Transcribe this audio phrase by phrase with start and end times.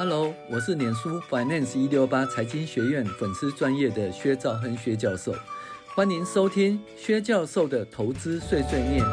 [0.00, 5.34] Hello，我是脸书 Finance 一六八财经学院粉丝专业的薛兆亨薛教授，
[5.88, 9.04] 欢迎收听薛教授的投资碎碎念。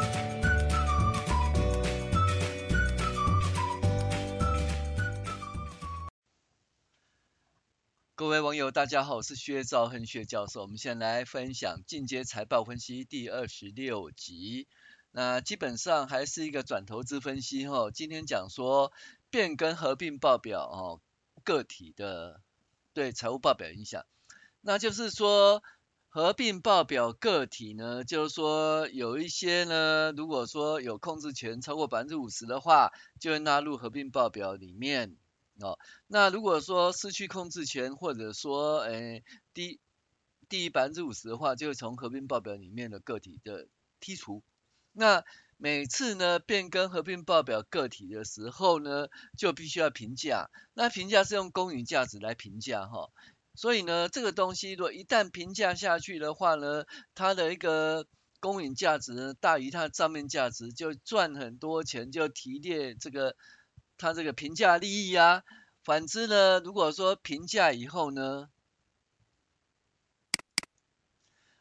[8.13, 10.61] 各位网友，大家好，我是薛兆亨薛教授。
[10.61, 14.67] 我们先来分享进阶财报分析第二十六集。
[15.09, 17.89] 那基本上还是一个转投资分析哈。
[17.89, 18.93] 今天讲说。
[19.35, 21.01] 变更合并报表哦，
[21.43, 22.39] 个体的
[22.93, 24.05] 对财务报表影响，
[24.61, 25.61] 那就是说
[26.07, 35.17] 合并报表个体呢，就是说有一些呢，如果说有控制权超过百分之五十的话，就会纳入合并报表里面
[35.59, 35.77] 哦。
[36.07, 39.81] 那如果说失去控制权或者说诶低
[40.47, 43.67] 低于百分之五十的话，就会从合并报表里面的个体的
[43.99, 44.43] 剔除。
[44.93, 45.25] 那
[45.57, 50.49] 每次呢变更合并报表个体的时候呢，就必须要评价。
[50.73, 53.09] 那评价是用公允价值来评价哈，
[53.55, 56.83] 所以呢这个东西如果一旦评价下去的话呢，
[57.15, 58.05] 它的一个
[58.41, 63.35] 公允价值大于它的账面价值，就赚很多钱，就提列这个
[63.97, 65.43] 它这个评价利益啊。
[65.83, 68.49] 反之呢，如果说评价以后呢，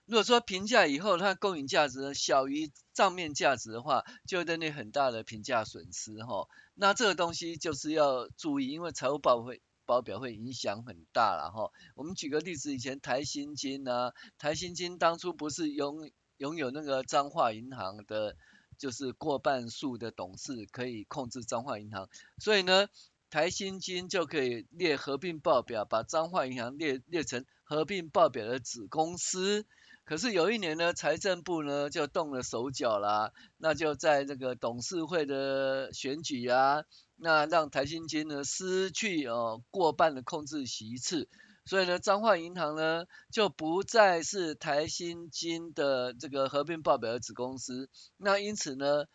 [0.07, 6.47] 如果说评价以后，它公允价值小于账面价值的话，就会带来很大的评价损失哈。
[6.75, 11.73] 那这个东西就是要注意，因为财务报会报表会影响很大了哈。
[11.95, 18.37] 我们举个例子，以前台新金啊，台新金当初不是拥拥有那个彰化银行的，
[18.77, 22.89] 就是过半数的董事可以控制彰化银行，所以呢，
[23.31, 29.65] 台新金就可以列合并报表，把彰化银行列列成合并报表的子公司。
[30.05, 36.85] 可是有一年呢，财政部呢就动了手脚啦，那就在这个董事会的选举啊，
[37.17, 41.27] 那让台新金呢失去哦过半的控制席次，
[41.65, 47.89] 所以呢，彰化银行呢就不再是台新金的这个合并报表的子公司，
[48.19, 49.07] 那因此呢，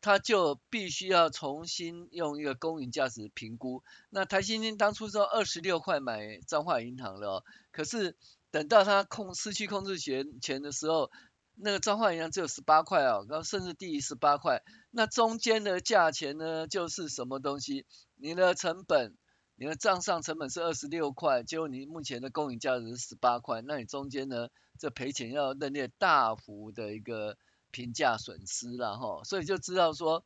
[0.00, 3.84] 他就必须要重新用一个公允价值评估。
[4.10, 8.16] 那台新金当初说二十六块买彰化银行了，可是。
[8.52, 11.10] 等到他控失去控制权权的时候，
[11.54, 14.62] 那个彰化银行只有十八块哦，然后甚至低于十八块。
[14.90, 17.86] 那中间的价钱呢，就是什么东西？
[18.14, 19.16] 你的成本，
[19.56, 24.48] 你的账上成本是二十六块，结果你目前的公允价值是十八块，那你中间呢，
[24.78, 27.38] 这赔钱要认列大幅的一个
[27.70, 29.24] 评价损失了哈。
[29.24, 30.24] 所以就知道说，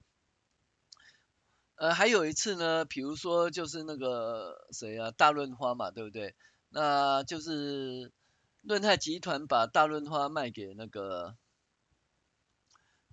[1.77, 6.35] 呃，还有一次呢，比如说就是那个谁啊，大润发嘛，对不对？
[6.79, 8.13] 那就是
[8.61, 11.35] 润泰集团把大润发卖给那个，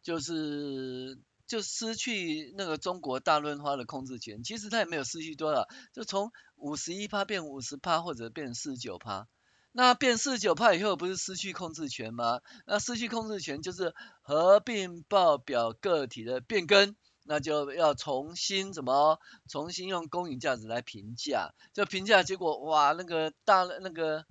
[0.02, 4.44] 就是就失去那个中国大润发的控制权。
[4.44, 9.30] 其实他也没有失去多少，就从五十一趴变五十趴，或者变四十九趴。
[9.72, 12.42] 那变四十九趴以后，不是失去控制权吗？
[12.66, 16.98] 那失去控制权就是合并报表个体的变更。
[17.26, 19.20] 那就要重新怎么
[19.50, 24.26] 重新用公允价值来评价，就评价结果哇，那个大那个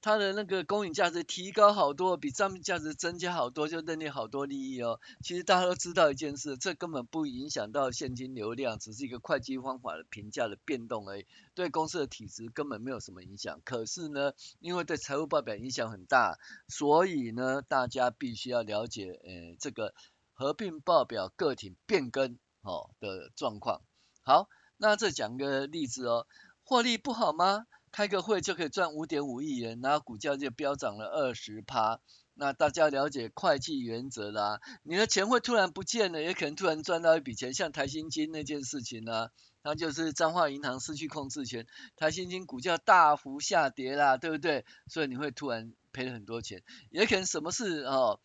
[0.00, 5.00] 它的那个公允价值提高好多，比账面价值增加好多，就认定好多利益哦。
[5.22, 13.60] 其实大家都知道一件事，这根本不影响到现金流量，只是一个会计方法的评价的变动而已，对公司的体质根本没有什么影响。
[13.64, 16.38] 可是呢，因为对财务报表影响很大，
[16.68, 19.92] 所以呢，大家必须要了解，呃，这个。
[20.36, 23.80] 合并报表个体变更哦的状况，
[24.22, 26.26] 好，那这讲个例子哦，
[26.62, 27.66] 获利不好吗？
[27.90, 32.00] 开个会就可以赚五点五亿元，然后股价就飙涨了二十趴。
[32.34, 39.30] 那大家了解会计原则啦，你的钱会突然不见了，也可能突然赚到一笔钱，像台新金那件事情呢，
[39.62, 44.66] 那就是彰化银行失去控制权，台新金股价大幅下跌啦，对不对？
[44.86, 48.20] 所以你会突然赔了很多钱，也可能什么事哦。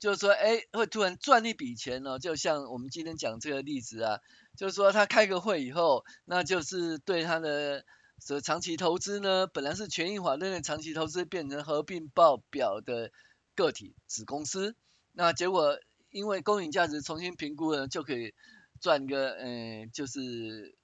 [0.00, 4.18] 就是说，哎，会突然赚一笔钱哦，就像我们今天讲这个例子啊，
[4.56, 7.84] 就是说他开个会以后，那就是对他的
[8.18, 13.12] 这长期投资呢，本来是权益法认为长期投资变成合并报表的
[13.54, 14.74] 个体子公司，
[15.12, 15.78] 那结果
[16.10, 18.34] 因为公允价值重新评估了，就可以
[18.80, 20.79] 赚个，嗯，就是。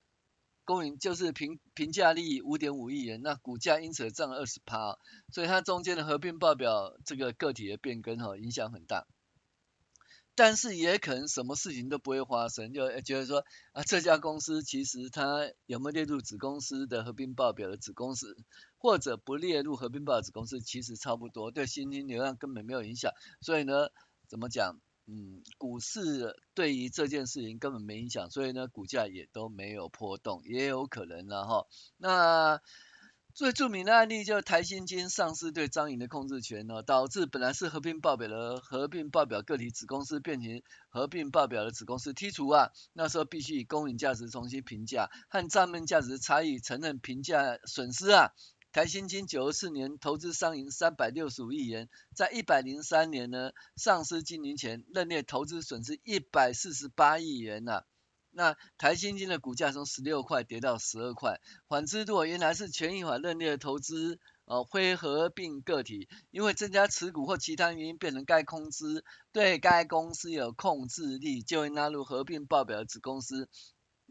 [0.66, 4.98] 公允就是评评价利益五点五亿元，那股价因此涨了二十趴，
[5.32, 9.06] 所以它中间的合并报表这个个体的变更哈影响很大，
[10.34, 18.36] 但是也可能什么事情都不会发生，就觉得说啊这家公司其实它有没有列入子公司的合并报表的子公司，
[18.76, 23.88] 或者不列入合并报表子公司其实差不多，对现金流量根本没有影响，所以呢
[24.28, 31.66] 怎么讲嗯，股市对于这件事情根本没影响，所以呢，股价也都没有波动，也有可能了哈。
[31.96, 32.60] 那
[33.34, 48.32] 最著名的案例就是台新金丧失对张颖的控制权呢，导致本来是合并报表的合并报表个体子公司变成合并报表的子公司剔除啊，那时候必须以公允价值重新评价和账面价值差异承认评价损失啊。
[48.76, 57.84] 台新金九十四年投资商银三百六十五亿元，在一百零三年呢，丧失经营权，认列投资损失一百四十八亿元呐、啊。
[58.32, 61.40] 那台新金的股价从十六块跌到十二块。
[61.68, 73.48] 反之，如果原来是权益法认列的投资，哦，非合并个体，因为增加持股或其他原因变成该公司对该公司有控制力，就会纳入合并报表的子公司。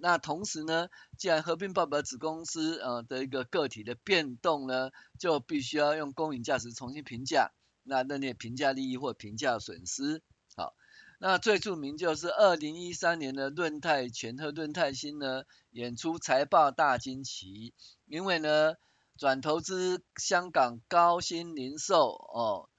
[0.08, 7.50] 那同时呢，既然合并报表子公司呃的一个个体的变动呢，就必须要用公允价值重新评价，
[7.82, 10.22] 那认列评价利益或评价损失。
[10.56, 10.76] 好，
[11.20, 15.42] 那最著名就是二零一三年的润泰全和润泰新呢
[15.72, 17.74] 演出财报大惊奇，
[18.06, 18.76] 因为呢
[19.18, 22.70] 转投资香港高新零售哦，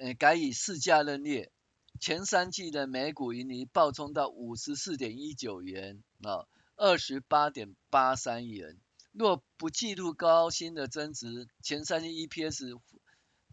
[0.00, 1.52] 呃改以市价认列。
[1.98, 6.46] 前三季的每股盈利暴冲到五十四点一九元啊，
[6.76, 8.76] 二十八点八三元。
[9.12, 12.78] 若不计入高新的增值，前三季 EPS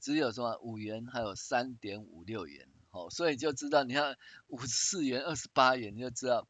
[0.01, 2.68] 只有什么五元，还有三点五六元。
[2.92, 4.18] 哦，所以就知道，你看
[4.48, 6.48] 五十四元、二十八元，你就知道。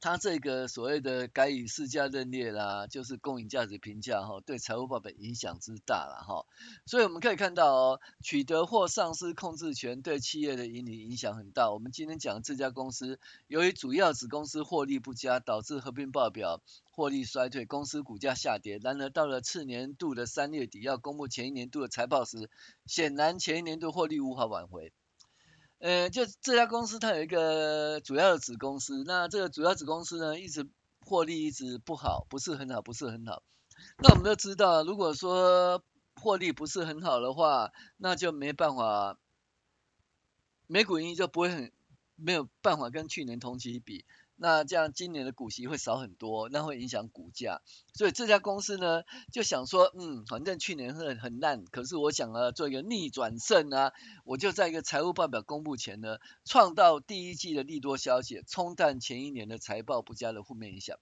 [0.00, 6.46] 它这个所谓的改以市价认列啦，就是公允价值评价哈，对财务报表影响之大了哈。
[6.86, 11.72] 所以我们可以看到哦，取得或丧失控制权对企业的盈利影响很大。
[11.72, 13.18] 我们今天讲的这家公司，
[13.48, 18.78] 由于主要子公司获利不佳，导致合并报表获利衰退，公司股价下跌。
[18.78, 22.48] 然而到了次年度的三月底要公布前一年度的财报时，
[22.86, 24.92] 显然前一年度获利无法挽回。
[25.78, 30.68] 呃，就这家公司它有一个主要的子公司，那这个主要子公司呢，一直
[31.00, 33.42] 获利一直不好，不是很好，不是很好。
[34.02, 35.82] 那我们都知道，如果说
[36.16, 39.18] 获利不是很好的话，那就没办法，
[40.66, 41.72] 每股盈利就不会很，
[42.18, 44.04] 没有办法跟去年同期比。
[44.40, 47.60] 那这样今年的股息会少很多，那会影响股价。
[47.92, 53.92] 所以这家公司呢，就想说，嗯，反正去年很很烂，可是我想啊，做一个逆转胜啊，
[54.24, 60.98] 我就在一个财务报表公布前呢，创造第一季的利多消息，冲淡前一年的财报不佳的负面影响。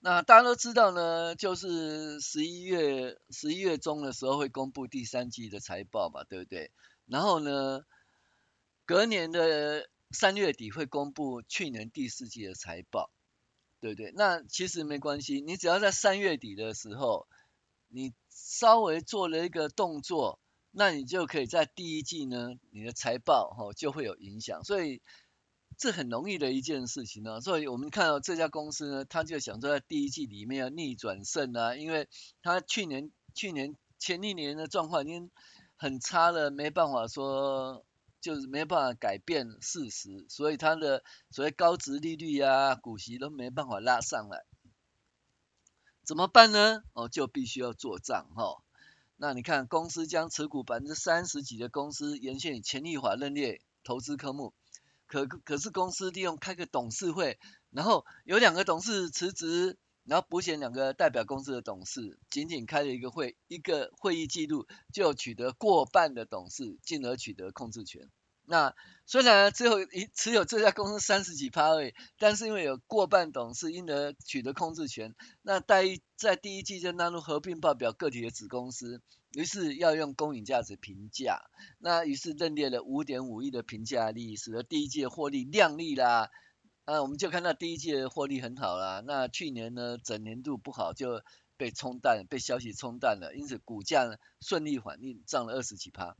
[0.00, 6.70] 那大家都知道呢，就是十一月十一月中的时候会公布第三季的财报嘛，对不对？
[7.04, 7.82] 然后呢，
[8.86, 9.88] 隔年的。
[10.10, 13.10] 三月底会公布去年第四季的财报，
[13.80, 14.12] 对不对？
[14.14, 17.26] 那其实没关系，你只要在三月底的时候，
[17.88, 20.38] 你稍微做了一个动作，
[20.70, 25.02] 那你就可以在第一季呢，你的财报哈就会有影响，所以
[25.76, 27.40] 这很容易的一件事情呢。
[27.40, 32.08] 所以我们看到这家公司呢，他就想说在第一季里面要逆转胜啊，因为
[32.40, 35.32] 他去年去年前一年的状况已经
[35.74, 37.84] 很差了，没办法说。
[38.24, 44.46] 就是没办法改变事实，所以它的所谓高值利率啊，股息都没办法拉上来，
[46.04, 46.82] 怎么办呢？
[46.94, 48.62] 哦，就必须要做账哈、哦。
[49.16, 54.54] 那你看，公司将持股百分之三十几的公司，沿线以权益法认列投资科目，
[55.06, 57.38] 可可是公司利用开个董事会，
[57.68, 68.10] 然后有两个董事辞职，然后补选两个代表公司的董事，仅仅开了一个会，一个会议记录就取得过半的董事，进而取得控制权。
[68.46, 68.74] 那
[69.06, 79.00] 虽然只有一持有这家公司三十几趴位，但是因为有过半董事因而取得控制权，那在在第一季就纳入合并报表个体的子公司，
[79.32, 81.40] 于是要用公允价值评价，
[81.78, 86.30] 那于是认列了五点五亿的评价利益，使得第一季的获利亮丽啦。
[86.84, 89.02] 啊，我们就看到第一季的获利很好啦。
[89.06, 91.22] 那去年呢，整年度不好就
[91.56, 96.14] 被冲淡，被消息冲淡了，因此股价呢顺利反应，涨了二十几趴。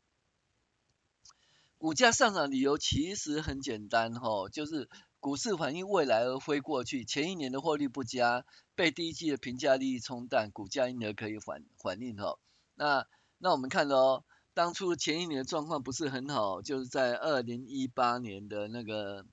[1.77, 4.89] 股价上涨理由其实很简单哈，就是
[5.21, 12.39] 股市反映未来而非过去，前一年的获利不佳，被第一季的评价利益冲淡，股价因而可以反反应哈。
[12.75, 13.07] 那
[13.37, 19.27] 那我们看哦，当初前一年的状况不是很好，就是在二零一八年的那个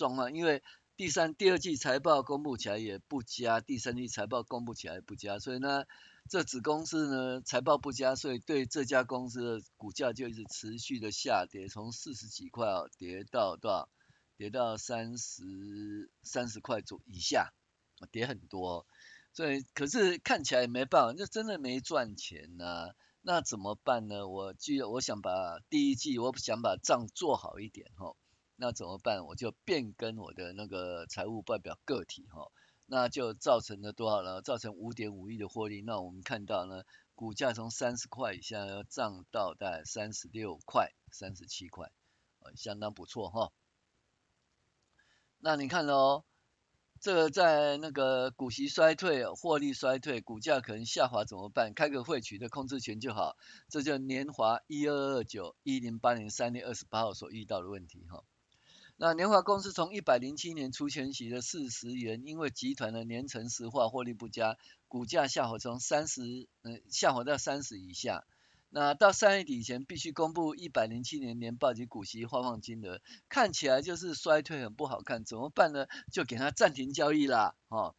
[0.00, 0.62] 状况，因为
[0.96, 5.84] 第三、第二季财报公布起来也不佳，第三季财报公布起来也不佳，所以呢。
[6.28, 13.88] 这子公司呢财报不佳，所以对这家公司的股价就一直持续的下跌，从四十几块哦跌到多少？
[14.36, 17.52] 跌到三十三十块左以下，
[18.12, 18.86] 跌很多。
[19.32, 22.90] 所以可是看起来也没办法，就真的没赚钱呐、
[23.22, 24.28] 那怎么办呢？
[24.28, 28.14] 我就我想把第一季，我想把账做好一点哈。
[28.62, 29.24] 那怎么办？
[29.24, 32.52] 我就变更我的那个财务报表个体哈。
[32.84, 34.42] 那就造成了多少呢？
[34.42, 35.80] 造成五点五亿的获利。
[35.80, 36.82] 那我们看到呢，
[37.14, 41.90] 股价从三十块以下要涨到大概三十六块、三十七块，
[42.40, 43.50] 呃，相当不错哈。
[45.38, 46.24] 那你看喽，
[47.00, 51.72] 这个在那个股息衰退、获利衰退、股价可能下滑怎么办？
[51.72, 53.38] 开个会取得控制权就好。
[53.70, 58.22] 这就年华一二二九一零八年三月二十八号所遇到的问题哈。
[59.02, 66.20] 那年华公司从一百零七年出前息的四十元，因为集团的年成石化获利不佳，股价下滑从三十，
[66.64, 68.26] 嗯，下滑到三十以下。
[68.68, 75.86] 那到三月底前必须公布一百零七年年报及股息发放金额，看起来就是衰退很不好看，怎么办呢？
[76.12, 77.94] 就给它暂停交易啦，哦。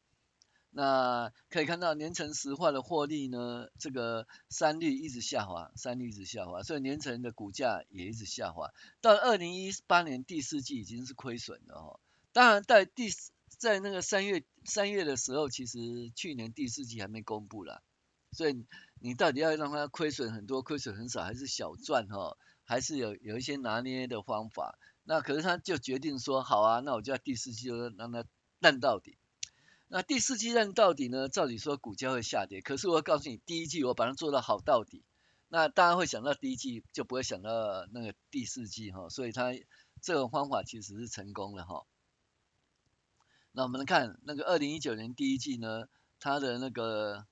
[0.74, 8.70] 那可以看到年成石化的获利呢，这个三率一直下滑，三率一直下滑，所以年成的股价也一直下滑。
[9.02, 12.00] 到二零一八年第四季已经是亏损的哦。
[12.32, 13.10] 当然在第
[13.58, 17.82] 在那个三月三月的时候，其实去年第四季还没公布啦，
[18.32, 18.66] 所以
[19.00, 22.38] 你到底要让它亏损很多，亏损很少，还是小赚哈？
[22.64, 24.80] 还是有有一些拿捏的方法。
[25.04, 28.24] 那可是他就决定说，好啊，那我就要第四季就让它
[28.60, 29.18] 烂到底。
[29.94, 31.28] 那第四季烂到底呢？
[31.28, 35.04] 照理说股价会下跌，可是我告诉你，第一季我把它做到好到底，
[35.50, 39.52] 那大家会想到第一季，就不会想到那个第四季哈，所以它
[40.02, 41.86] 这个方法其实是成功的哈。
[43.52, 45.90] 那我们来看那个二零一九年第一季呢，
[46.22, 47.26] 它的那个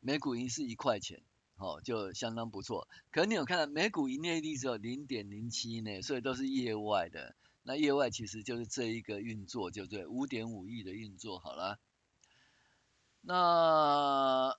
[0.00, 1.22] 每股盈是一块钱，
[1.56, 2.86] 好，就相当不错。
[3.10, 7.34] 可是你有看到每股盈业利只有零点零七呢，所以都是业外的。
[7.66, 11.80] 那业外其实就是这一个运作，就对，五点五亿的运作好了。
[13.22, 14.54] 那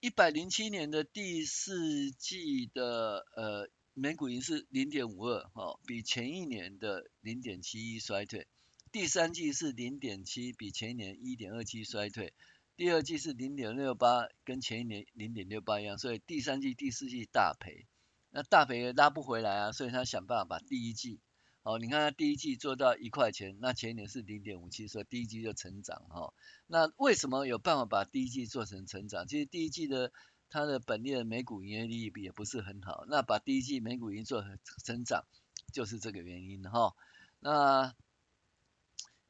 [0.00, 8.48] 一百零七年的第四季的呃每股盈是零点五二，哈，比前一年的零点七一衰退。
[8.90, 12.34] 第三季是零点七，比前一年一点二七衰退。
[12.74, 17.86] 第二季是零点六八，跟前一年零点六八一样，所以第三季、第四季大赔。
[18.30, 21.20] 那大赔也拉不回来啊，所以他想办法把第一季。
[21.64, 26.34] 好，你看它第一季做到一块钱，那前年是零点五七，所以第一季就成长哈。
[26.66, 29.28] 那为什么有办法把第一季做成成长？
[29.28, 30.12] 其实第一季的
[30.50, 35.24] 它的本业的每股营业利益也不是很好，那把第一季每股盈做成成长，
[35.72, 36.96] 就是这个原因哈。
[37.38, 37.94] 那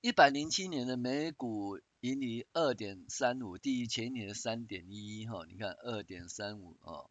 [0.00, 5.44] 一百零七年的每股盈利二点三五，低于前年的三点一一哈。
[5.46, 7.10] 你看二点三五哦，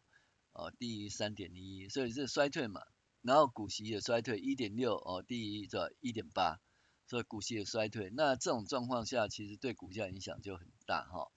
[0.52, 2.82] 哦低于三点一一，所以是衰退嘛。
[3.22, 6.60] 然后股息也衰退一点六哦，低于这一点八，
[7.06, 8.10] 所以股息也衰退。
[8.10, 11.30] 那这种状况下，其实对股价影响就很大哈、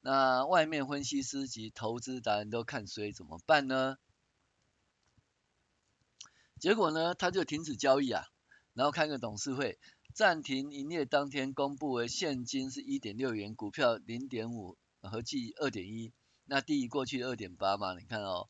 [0.00, 3.96] 那外面分析师及投资达人都看衰，怎么办呢？
[6.58, 8.24] 结果呢，他就停止交易啊，
[8.72, 9.78] 然后开个董事会，
[10.14, 16.12] 暂停营业当天公布为现金是一点六元，股票零点五，合计二点一，
[16.44, 18.48] 那低于过去二点八嘛，你看哦。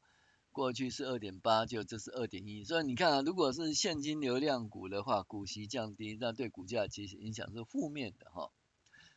[0.54, 8.52] 过去是二点八，就这是二点一，所以你看啊，如果是现金流量股的话，股息降低，那对股价其实影响是负面的哈，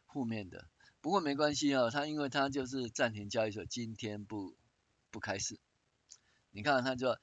[0.07, 0.65] 负面的。
[0.99, 4.55] 不过没关系啊，它因为它就是暂停交易所，今天不
[5.11, 5.59] 不开市。
[6.49, 7.15] 你看它就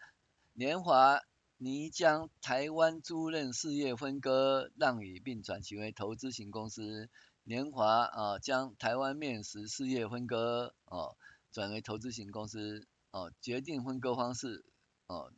[0.52, 1.21] 年华
[1.59, 7.11] 拟将台湾租赁事业分割让与并转型为投资型公司，
[7.42, 11.16] 年华啊将台湾面食事业分割哦
[11.50, 12.87] 转为投资型公司。
[13.14, 14.64] 哦，决定分割方式，
[15.06, 15.33] 哦，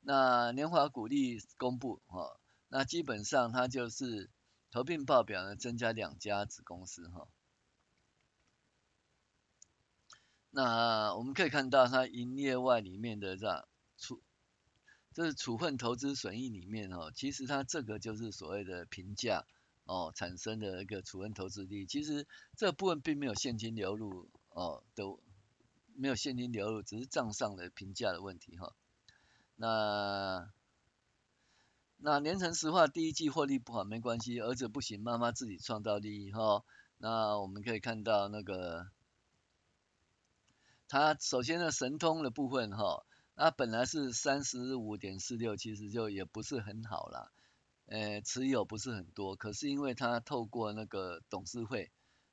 [0.00, 2.38] 那年华股利公布，哦，
[2.68, 4.28] 那基本上它就是
[4.70, 7.28] 合并报表呢，增加两家子公司，哈、哦。
[10.50, 13.66] 那我们可以看到它营业外里面的这
[13.96, 14.20] 处，
[15.14, 19.46] 这是处分投资损益里面，哦，其实它这个就是所谓的评价，
[19.84, 22.28] 哦，产生的一个处分投资利益，其实
[22.58, 25.18] 这部分并没有现金流入，哦，都。
[26.00, 28.74] 没有现金流入，只是账上的评价的问题哈。
[29.56, 30.50] 那
[31.98, 36.64] 那连成石化第一季获利不好没关系，儿子不行，妈妈自己创造利益哈。
[36.96, 38.88] 那我们可以看到那个，
[40.88, 43.04] 它首先呢神通的部分哈，
[43.34, 47.30] 那本来是三十五点四六，其实就也不是很好啦，
[47.84, 51.90] 呃持有不是很多，可是因为它透过那个董事会，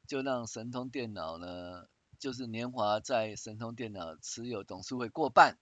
[0.07, 1.89] 就让神通电脑呢。
[2.19, 5.57] 就是年华在神通电脑持有董事会过半，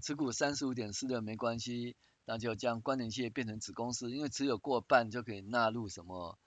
[0.00, 6.38] 持股三十五点四六没关系，那就将关联企业变成子公司，因为持有过半就可以纳入什么，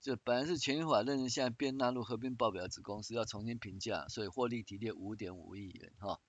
[0.00, 6.20] 就本来是权益法认证，现在变纳入合并报表子公司，要重新评价，所以获利提列五点五亿元哈。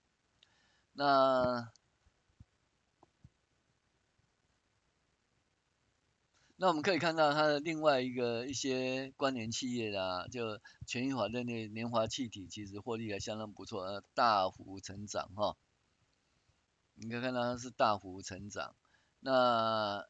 [0.92, 1.72] 那
[6.64, 15.58] 那我们可以看到它的另外一个一些关联企业啦，就全益法人的年华气体其实获利还相当不错，大幅成长哈。
[16.96, 18.78] 你可以看到它是大幅成长，
[19.20, 20.06] 那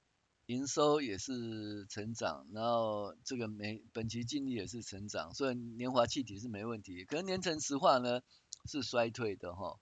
[0.46, 7.04] 营收也是成长，然后这个每本期净利也是成长，所以年华气体是没问题。
[7.04, 8.22] 可是年成石化呢
[8.68, 9.80] 是衰退的哈。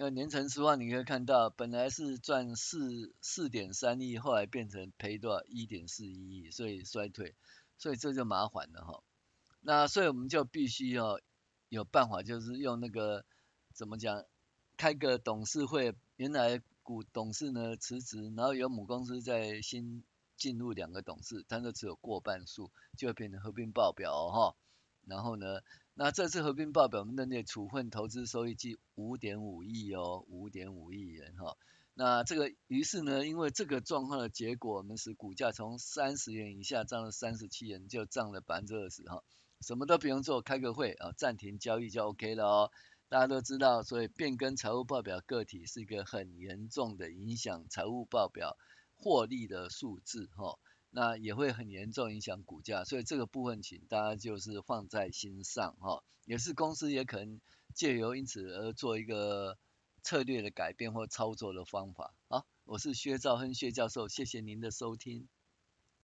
[0.00, 7.34] 那年成石化你可以看到，本来是赚四四点三亿，后来变成赔多少一点四一亿，所以衰退，
[7.78, 9.02] 所以这就麻烦了哈。
[9.60, 11.18] 那所以我们就必须要
[11.68, 13.24] 有办法，就是用那个
[13.74, 14.24] 怎么讲，
[14.76, 20.04] 开个董事会，原来股董事呢辞职，然后由母公司再新
[20.36, 24.54] 进入两个董事，但是只有过半数，就会变成合并报表哈。
[25.08, 25.58] 然后呢？
[26.00, 31.56] 那这次合并报表，我们认列处分投资收益计五点五亿哦，五点五亿元哈。
[31.92, 39.24] 那这个于是呢，因为这个状况的结果，我们使股价从三十元以下涨了三十七元，就涨了百分之二十哈。
[39.60, 42.70] 什么都不用做，开个会啊，暂停交易就 OK 了哦。
[43.08, 48.56] 大家都知道，所以变更财务报表个体是一个很严重的影响财务报表
[48.94, 50.60] 获利的数字哈。
[50.90, 57.40] 那也会很严重影响股价，所以这个部分请大家就是放在心上哈，也是公司也可能
[57.74, 59.58] 借由因此而做一个
[60.02, 62.14] 策略的改变或操作的方法。
[62.28, 65.28] 好，我是薛兆亨薛教授，谢谢您的收听。